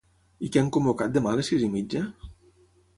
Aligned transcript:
I 0.47 0.49
què 0.55 0.61
han 0.61 0.71
convocat 0.79 1.15
demà 1.19 1.35
a 1.35 1.39
les 1.43 1.53
sis 1.55 1.69
i 1.69 1.71
mitja? 1.77 2.05